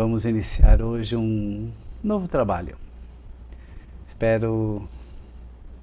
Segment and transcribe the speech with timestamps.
[0.00, 1.70] Vamos iniciar hoje um
[2.02, 2.74] novo trabalho.
[4.08, 4.88] Espero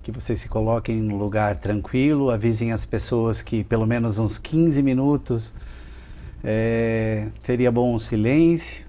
[0.02, 4.40] que vocês se coloquem em um lugar tranquilo, avisem as pessoas que pelo menos uns
[4.40, 5.54] 15 minutos
[6.44, 8.88] é, teria bom um silêncio.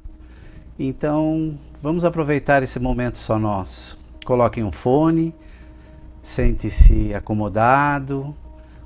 [0.79, 3.99] Então, vamos aproveitar esse momento só nosso.
[4.25, 5.35] Coloquem um fone,
[6.23, 8.35] sente-se acomodado,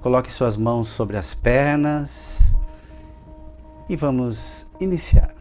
[0.01, 2.53] coloque suas mãos sobre as pernas
[3.89, 5.32] e vamos iniciar.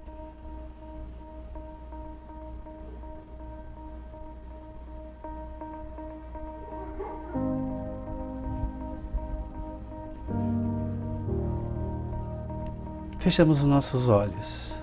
[13.31, 14.75] Fechamos os nossos olhos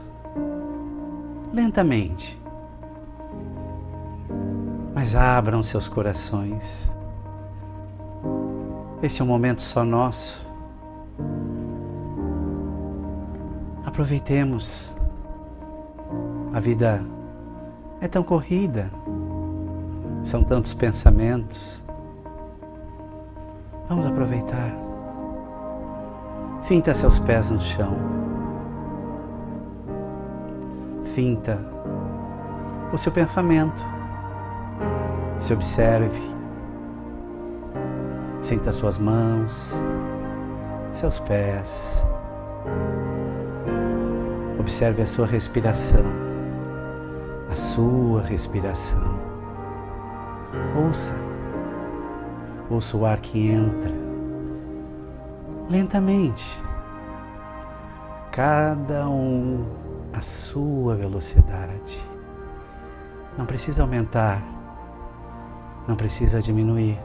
[1.52, 2.40] lentamente,
[4.94, 6.90] mas abram seus corações.
[9.02, 10.40] Esse é um momento só nosso.
[13.84, 14.96] Aproveitemos.
[16.50, 17.04] A vida
[18.00, 18.90] é tão corrida,
[20.24, 21.82] são tantos pensamentos.
[23.90, 24.74] Vamos aproveitar.
[26.62, 28.18] Finta seus pés no chão
[31.14, 31.58] finta
[32.92, 33.84] o seu pensamento.
[35.38, 36.22] Se observe.
[38.40, 39.78] Sinta suas mãos,
[40.92, 42.04] seus pés.
[44.58, 46.04] Observe a sua respiração,
[47.50, 49.18] a sua respiração.
[50.76, 51.14] Ouça,
[52.70, 53.92] ouça o ar que entra
[55.68, 56.46] lentamente.
[58.30, 62.04] Cada um a sua velocidade.
[63.36, 64.42] Não precisa aumentar,
[65.86, 66.98] não precisa diminuir.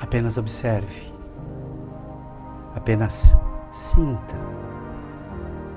[0.00, 1.12] Apenas observe,
[2.74, 3.36] apenas
[3.72, 4.36] sinta,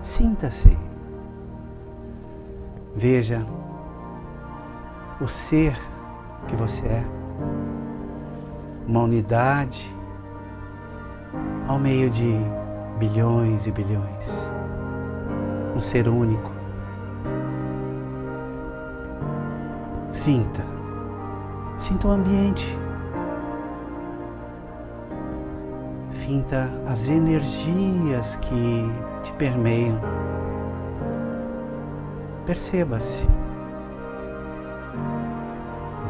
[0.01, 0.77] sinta-se.
[2.95, 3.45] Veja
[5.21, 5.79] o ser
[6.47, 7.05] que você é,
[8.87, 9.95] uma unidade
[11.67, 12.35] ao meio de
[12.99, 14.51] bilhões e bilhões.
[15.75, 16.51] Um ser único.
[20.11, 20.65] Finta.
[21.77, 22.77] Sinta o ambiente.
[26.11, 28.91] Finta as energias que
[29.23, 29.99] te permeiam.
[32.45, 33.25] Perceba-se.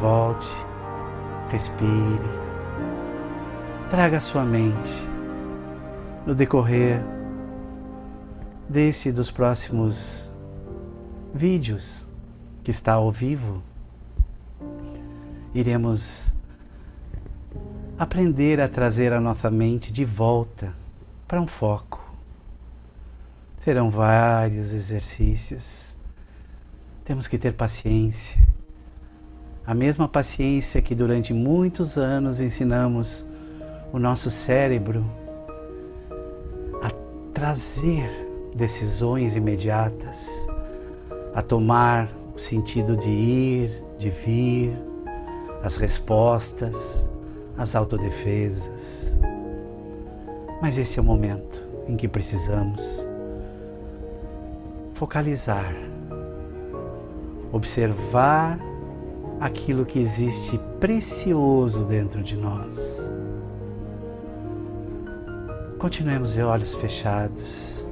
[0.00, 0.56] Volte,
[1.50, 2.30] respire,
[3.90, 5.09] traga a sua mente
[6.30, 7.02] no decorrer
[8.68, 10.30] desse e dos próximos
[11.34, 12.06] vídeos
[12.62, 13.60] que está ao vivo,
[15.52, 16.32] iremos
[17.98, 20.72] aprender a trazer a nossa mente de volta
[21.26, 22.00] para um foco.
[23.58, 25.96] Serão vários exercícios.
[27.04, 28.40] Temos que ter paciência.
[29.66, 33.26] A mesma paciência que durante muitos anos ensinamos
[33.92, 35.04] o nosso cérebro
[37.32, 38.10] trazer
[38.54, 40.46] decisões imediatas,
[41.34, 44.76] a tomar o sentido de ir, de vir,
[45.62, 47.08] as respostas,
[47.56, 49.18] as autodefesas.
[50.60, 53.06] Mas esse é o momento em que precisamos
[54.94, 55.74] focalizar,
[57.52, 58.58] observar
[59.40, 63.10] aquilo que existe precioso dentro de nós
[65.80, 67.86] Continuemos de olhos fechados,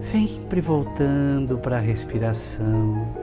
[0.00, 3.14] sempre voltando para a respiração,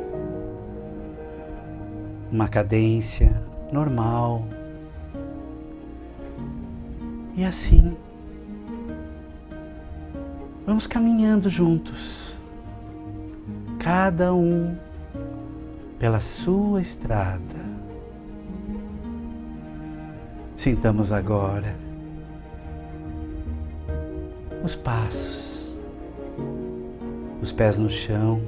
[2.32, 4.48] uma cadência normal.
[7.36, 7.98] E assim,
[10.66, 12.38] vamos caminhando juntos,
[13.78, 14.74] cada um
[16.00, 17.66] pela sua estrada.
[20.56, 21.85] Sintamos agora
[24.66, 25.78] os passos,
[27.40, 28.42] os pés no chão,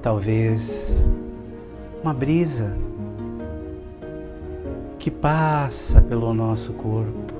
[0.00, 1.04] talvez
[2.02, 2.74] uma brisa
[4.98, 7.34] que passa pelo nosso corpo.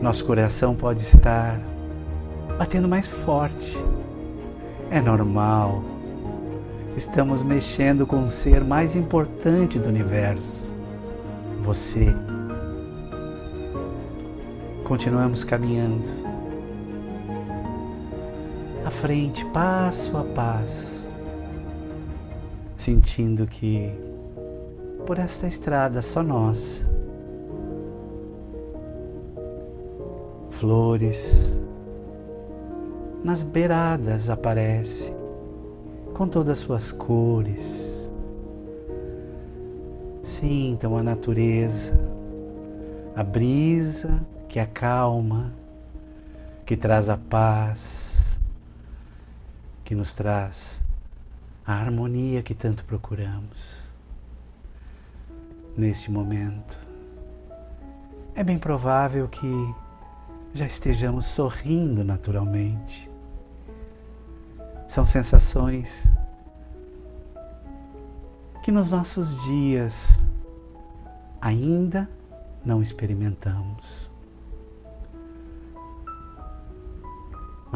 [0.00, 1.60] Nosso coração pode estar
[2.56, 3.76] batendo mais forte.
[4.88, 5.82] É normal.
[6.96, 10.72] Estamos mexendo com o ser mais importante do universo,
[11.62, 12.14] você.
[14.86, 16.06] Continuamos caminhando
[18.84, 21.04] à frente, passo a passo,
[22.76, 23.92] sentindo que
[25.04, 26.88] por esta estrada só nossa,
[30.50, 31.60] flores.
[33.24, 35.12] Nas beiradas aparece
[36.14, 38.12] com todas as suas cores.
[40.22, 41.92] Sintam a natureza,
[43.16, 44.24] a brisa
[44.56, 45.52] que acalma,
[46.64, 48.40] que traz a paz,
[49.84, 50.82] que nos traz
[51.66, 53.92] a harmonia que tanto procuramos
[55.76, 56.80] neste momento.
[58.34, 59.46] É bem provável que
[60.54, 63.10] já estejamos sorrindo naturalmente.
[64.88, 66.10] São sensações
[68.62, 70.18] que nos nossos dias
[71.42, 72.08] ainda
[72.64, 74.15] não experimentamos.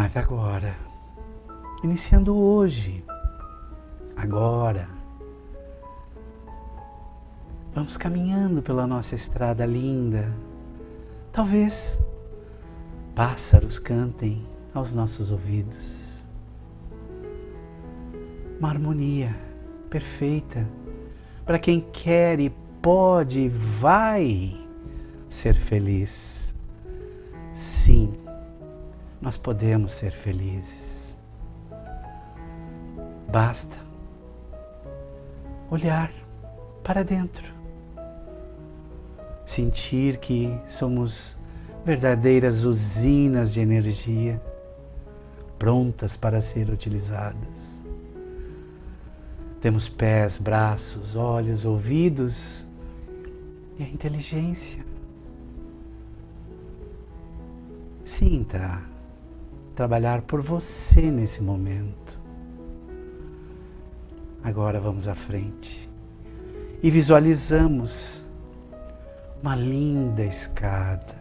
[0.03, 0.75] Mas agora,
[1.85, 3.05] iniciando hoje,
[4.17, 4.89] agora,
[7.75, 10.35] vamos caminhando pela nossa estrada linda.
[11.31, 12.01] Talvez
[13.15, 14.43] pássaros cantem
[14.73, 16.27] aos nossos ouvidos.
[18.59, 19.37] Uma harmonia
[19.91, 20.67] perfeita
[21.45, 22.49] para quem quer e
[22.81, 24.67] pode e vai
[25.29, 26.55] ser feliz.
[27.53, 28.15] Sim,
[29.21, 31.19] nós podemos ser felizes.
[33.29, 33.77] Basta
[35.71, 36.13] olhar
[36.83, 37.55] para dentro,
[39.45, 41.37] sentir que somos
[41.85, 44.43] verdadeiras usinas de energia
[45.59, 47.85] prontas para ser utilizadas.
[49.61, 52.65] Temos pés, braços, olhos, ouvidos
[53.79, 54.83] e a inteligência.
[58.03, 58.83] Sinta
[59.81, 62.21] trabalhar por você nesse momento.
[64.45, 65.89] Agora vamos à frente
[66.83, 68.23] e visualizamos
[69.43, 71.21] uma linda escada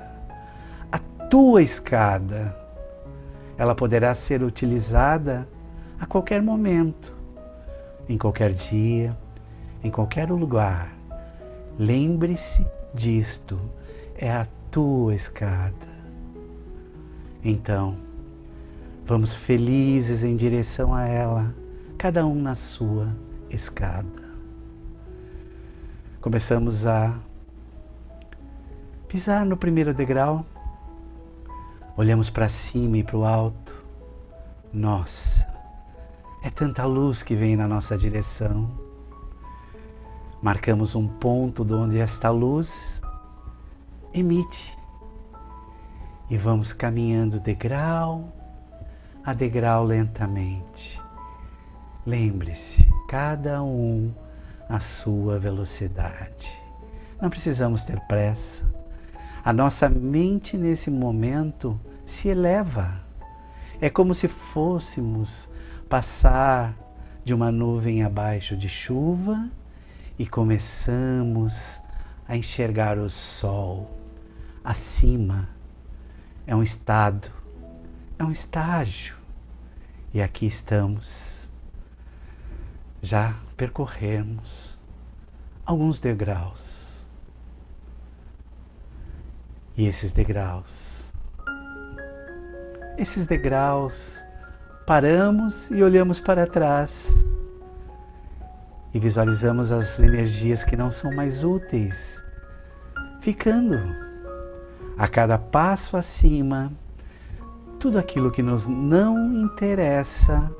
[1.29, 2.55] tua escada.
[3.57, 5.47] Ela poderá ser utilizada
[5.99, 7.15] a qualquer momento,
[8.07, 9.15] em qualquer dia,
[9.83, 10.91] em qualquer lugar.
[11.77, 13.59] Lembre-se disto,
[14.17, 15.87] é a tua escada.
[17.43, 18.08] Então,
[19.09, 21.55] vamos felizes em direção a ela,
[21.97, 23.07] cada um na sua
[23.49, 24.29] escada.
[26.21, 27.17] Começamos a
[29.07, 30.45] pisar no primeiro degrau
[31.97, 33.75] Olhamos para cima e para o alto.
[34.71, 35.45] Nossa,
[36.43, 38.69] é tanta luz que vem na nossa direção.
[40.39, 43.01] Marcamos um ponto de onde esta luz
[44.13, 44.77] emite
[46.29, 48.38] e vamos caminhando degrau
[49.29, 50.99] a degrau lentamente.
[52.03, 54.11] Lembre-se, cada um
[54.67, 56.51] a sua velocidade.
[57.21, 58.65] Não precisamos ter pressa.
[59.45, 63.03] A nossa mente nesse momento se eleva.
[63.79, 65.47] É como se fôssemos
[65.87, 66.75] passar
[67.23, 69.47] de uma nuvem abaixo de chuva
[70.17, 71.79] e começamos
[72.27, 73.95] a enxergar o sol
[74.63, 75.47] acima.
[76.47, 77.31] É um estado,
[78.17, 79.18] é um estágio.
[80.13, 81.49] E aqui estamos.
[83.01, 84.77] Já percorremos
[85.65, 87.07] alguns degraus.
[89.77, 91.09] E esses degraus
[92.99, 94.25] esses degraus,
[94.85, 97.25] paramos e olhamos para trás
[98.93, 102.21] e visualizamos as energias que não são mais úteis,
[103.21, 103.79] ficando
[104.97, 106.73] a cada passo acima,
[107.79, 110.53] tudo aquilo que nos não interessa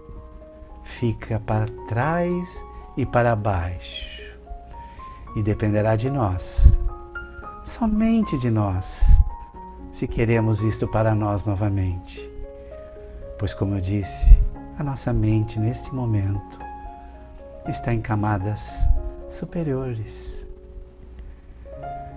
[0.83, 4.23] fica para trás e para baixo.
[5.35, 6.79] E dependerá de nós,
[7.63, 9.19] somente de nós,
[9.91, 12.27] se queremos isto para nós novamente.
[13.37, 14.39] Pois, como eu disse,
[14.77, 16.57] a nossa mente neste momento
[17.67, 18.87] está em camadas
[19.29, 20.47] superiores.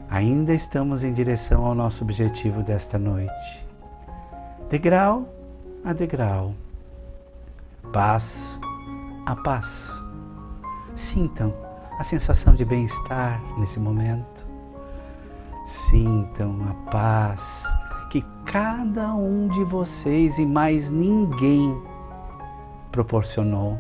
[0.09, 3.72] Ainda estamos em direção ao nosso objetivo desta noite.
[4.73, 5.29] Degrau
[5.85, 6.55] a degrau,
[7.93, 8.59] passo
[9.27, 10.03] a passo.
[10.97, 11.55] Sintam
[11.99, 14.47] a sensação de bem-estar nesse momento
[15.67, 17.67] Sintam a paz
[18.11, 21.79] que cada um de vocês e mais ninguém
[22.91, 23.79] proporcionou.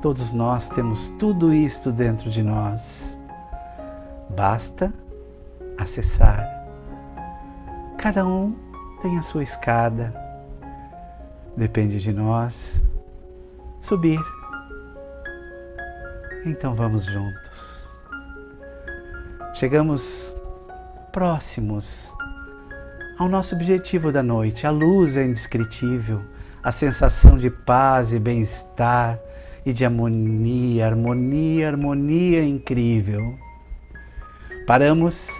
[0.00, 3.20] Todos nós temos tudo isto dentro de nós.
[4.30, 4.90] Basta
[5.78, 6.42] acessar.
[7.98, 8.69] Cada um
[9.02, 10.14] tem a sua escada.
[11.56, 12.84] Depende de nós
[13.80, 14.20] subir.
[16.44, 17.80] Então vamos juntos
[19.60, 20.34] chegamos
[21.12, 22.14] próximos
[23.18, 24.66] ao nosso objetivo da noite.
[24.66, 26.22] A luz é indescritível,
[26.62, 29.18] a sensação de paz e bem-estar
[29.66, 33.38] e de harmonia, harmonia, harmonia incrível.
[34.66, 35.30] Paramos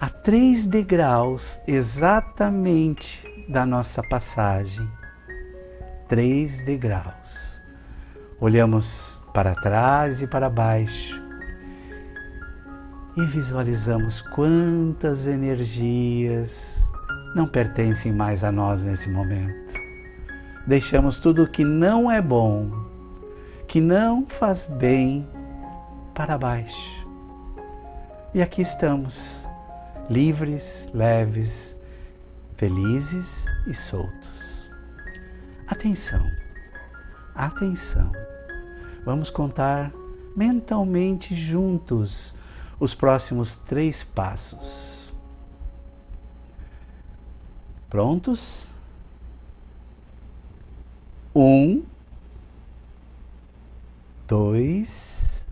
[0.00, 4.88] a três degraus exatamente da nossa passagem.
[6.08, 7.60] Três degraus.
[8.40, 11.20] Olhamos para trás e para baixo
[13.16, 16.90] e visualizamos quantas energias
[17.34, 19.74] não pertencem mais a nós nesse momento.
[20.66, 22.70] Deixamos tudo que não é bom,
[23.68, 25.28] que não faz bem,
[26.14, 27.06] para baixo.
[28.32, 29.48] E aqui estamos,
[30.10, 31.76] livres, leves,
[32.56, 34.68] felizes e soltos.
[35.68, 36.28] Atenção,
[37.32, 38.10] atenção.
[39.04, 39.92] Vamos contar
[40.36, 42.34] mentalmente juntos
[42.80, 45.14] os próximos três passos.
[47.88, 48.66] Prontos?
[51.34, 51.84] Um,
[54.26, 55.46] dois,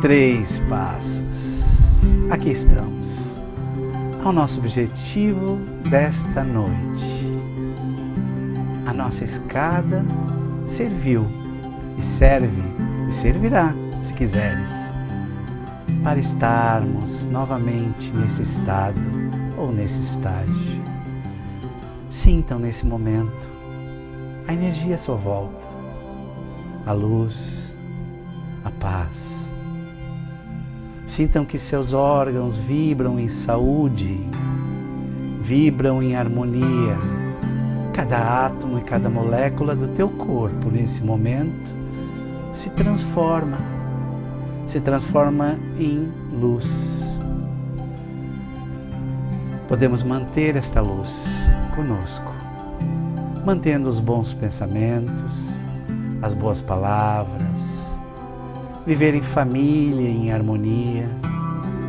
[0.00, 2.04] três passos.
[2.30, 3.40] Aqui estamos,
[4.24, 5.56] ao nosso objetivo
[5.90, 7.26] desta noite.
[8.86, 10.04] A nossa escada
[10.66, 11.26] serviu
[11.98, 12.62] e serve
[13.08, 14.94] e servirá se quiseres,
[16.04, 19.00] para estarmos novamente nesse estado
[19.56, 20.80] ou nesse estágio.
[22.08, 23.50] Sintam nesse momento
[24.46, 25.66] a energia à sua volta,
[26.86, 27.76] a luz,
[28.64, 29.57] a paz.
[31.08, 34.28] Sintam que seus órgãos vibram em saúde,
[35.40, 36.96] vibram em harmonia.
[37.94, 41.74] Cada átomo e cada molécula do teu corpo nesse momento
[42.52, 43.78] se transforma
[44.68, 47.22] se transforma em luz.
[49.66, 51.26] Podemos manter esta luz
[51.74, 52.34] conosco,
[53.46, 55.54] mantendo os bons pensamentos,
[56.20, 57.87] as boas palavras,
[58.88, 61.06] viver em família, em harmonia,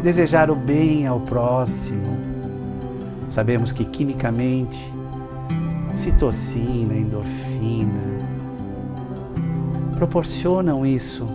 [0.04, 2.18] desejar o bem ao próximo.
[3.30, 4.94] Sabemos que quimicamente,
[5.96, 8.20] citocina, endorfina,
[9.96, 11.26] proporcionam isso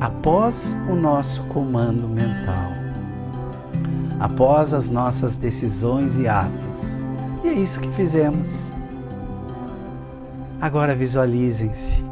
[0.00, 2.72] após o nosso comando mental,
[4.18, 7.04] após as nossas decisões e atos.
[7.44, 8.74] E é isso que fizemos.
[10.62, 12.09] Agora visualizem-se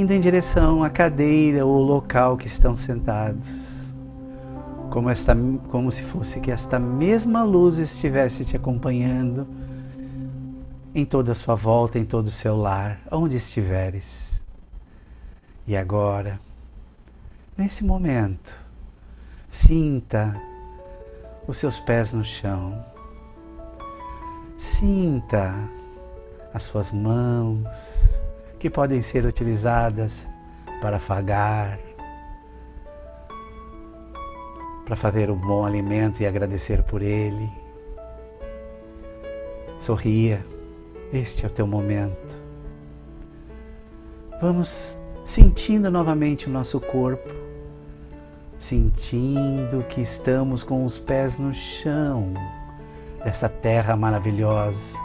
[0.00, 3.88] indo em direção à cadeira ou local que estão sentados.
[4.90, 5.36] Como, esta,
[5.70, 9.46] como se fosse que esta mesma luz estivesse te acompanhando
[10.94, 14.40] em toda a sua volta, em todo o seu lar, onde estiveres.
[15.66, 16.40] E agora,
[17.56, 18.56] nesse momento,
[19.50, 20.40] sinta
[21.46, 22.84] os seus pés no chão.
[24.56, 25.54] Sinta
[26.54, 28.22] as suas mãos,
[28.58, 30.26] que podem ser utilizadas
[30.80, 31.78] para afagar,
[34.84, 37.48] para fazer um bom alimento e agradecer por ele.
[39.78, 40.44] Sorria,
[41.12, 42.36] este é o teu momento.
[44.40, 47.34] Vamos sentindo novamente o nosso corpo,
[48.58, 52.32] sentindo que estamos com os pés no chão
[53.22, 54.96] dessa terra maravilhosa,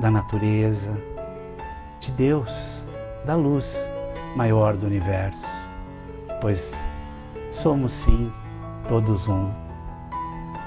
[0.00, 0.90] da natureza,
[2.00, 2.84] de Deus,
[3.24, 3.90] da luz
[4.36, 5.46] maior do universo,
[6.40, 6.86] pois
[7.50, 8.32] somos sim
[8.88, 9.50] todos um.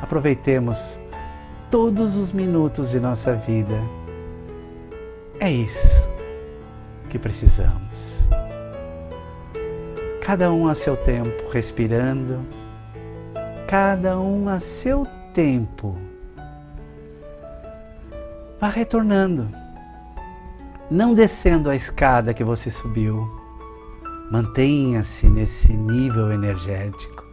[0.01, 0.99] Aproveitemos
[1.69, 3.79] todos os minutos de nossa vida.
[5.39, 6.01] É isso
[7.09, 8.29] que precisamos
[10.21, 12.45] cada um a seu tempo, respirando,
[13.67, 15.97] cada um a seu tempo.
[18.59, 19.49] Vá retornando,
[20.91, 23.25] não descendo a escada que você subiu.
[24.29, 27.23] Mantenha-se nesse nível energético,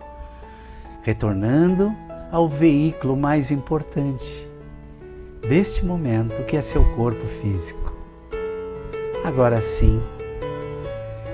[1.03, 1.93] retornando
[2.31, 4.49] ao veículo mais importante
[5.49, 7.93] deste momento, que é seu corpo físico.
[9.25, 10.01] Agora sim,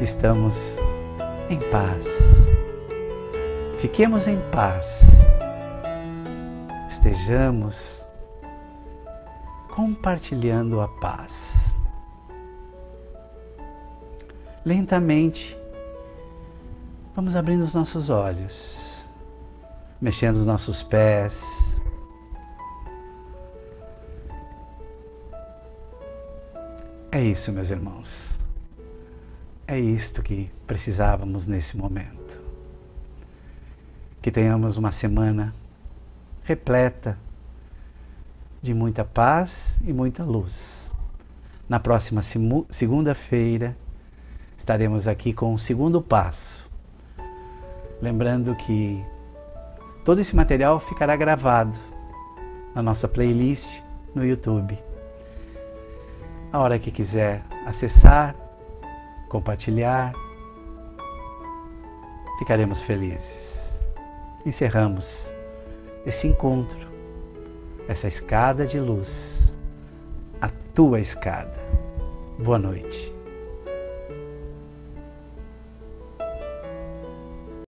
[0.00, 0.78] estamos
[1.50, 2.50] em paz.
[3.78, 5.26] Fiquemos em paz.
[6.88, 8.02] Estejamos
[9.68, 11.74] compartilhando a paz.
[14.64, 15.54] Lentamente,
[17.14, 19.06] vamos abrindo os nossos olhos,
[20.00, 21.84] mexendo os nossos pés.
[27.12, 28.38] É isso, meus irmãos.
[29.66, 32.40] É isto que precisávamos nesse momento.
[34.22, 35.54] Que tenhamos uma semana
[36.42, 37.18] repleta
[38.62, 40.90] de muita paz e muita luz.
[41.68, 42.22] Na próxima
[42.70, 43.76] segunda-feira
[44.64, 46.70] estaremos aqui com o segundo passo.
[48.00, 49.04] Lembrando que
[50.06, 51.78] todo esse material ficará gravado
[52.74, 53.82] na nossa playlist
[54.14, 54.78] no YouTube.
[56.50, 58.34] A hora que quiser acessar,
[59.28, 60.14] compartilhar,
[62.38, 63.82] ficaremos felizes.
[64.46, 65.30] Encerramos
[66.06, 66.88] esse encontro,
[67.86, 69.58] essa escada de luz,
[70.40, 71.60] a tua escada.
[72.38, 73.13] Boa noite.